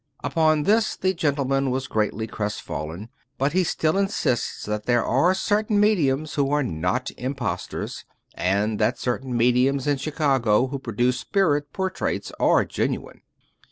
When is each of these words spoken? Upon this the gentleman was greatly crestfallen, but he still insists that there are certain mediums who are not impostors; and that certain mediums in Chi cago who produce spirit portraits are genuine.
Upon 0.23 0.63
this 0.63 0.95
the 0.95 1.13
gentleman 1.13 1.69
was 1.69 1.85
greatly 1.85 2.25
crestfallen, 2.25 3.09
but 3.37 3.53
he 3.53 3.63
still 3.63 3.99
insists 3.99 4.65
that 4.65 4.87
there 4.87 5.05
are 5.05 5.35
certain 5.35 5.79
mediums 5.79 6.33
who 6.33 6.49
are 6.51 6.63
not 6.63 7.11
impostors; 7.19 8.03
and 8.33 8.79
that 8.79 8.97
certain 8.97 9.37
mediums 9.37 9.85
in 9.85 9.99
Chi 9.99 10.09
cago 10.09 10.71
who 10.71 10.79
produce 10.79 11.19
spirit 11.19 11.71
portraits 11.71 12.31
are 12.39 12.65
genuine. 12.65 13.21